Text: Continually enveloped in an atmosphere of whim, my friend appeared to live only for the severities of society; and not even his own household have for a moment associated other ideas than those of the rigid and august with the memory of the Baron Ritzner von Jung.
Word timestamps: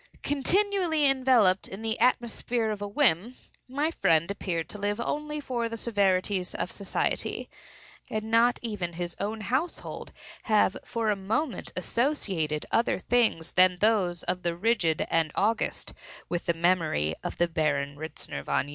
Continually 0.23 1.05
enveloped 1.05 1.67
in 1.67 1.85
an 1.85 1.95
atmosphere 1.99 2.71
of 2.71 2.81
whim, 2.81 3.35
my 3.67 3.91
friend 3.91 4.31
appeared 4.31 4.67
to 4.69 4.79
live 4.79 4.99
only 4.99 5.39
for 5.39 5.69
the 5.69 5.77
severities 5.77 6.55
of 6.55 6.71
society; 6.71 7.47
and 8.09 8.31
not 8.31 8.57
even 8.63 8.93
his 8.93 9.15
own 9.19 9.41
household 9.41 10.11
have 10.45 10.75
for 10.83 11.11
a 11.11 11.15
moment 11.15 11.71
associated 11.75 12.65
other 12.71 12.95
ideas 13.13 13.51
than 13.51 13.77
those 13.77 14.23
of 14.23 14.41
the 14.41 14.55
rigid 14.55 15.05
and 15.11 15.31
august 15.35 15.93
with 16.27 16.45
the 16.47 16.53
memory 16.55 17.13
of 17.23 17.37
the 17.37 17.47
Baron 17.47 17.95
Ritzner 17.95 18.41
von 18.43 18.69
Jung. 18.69 18.69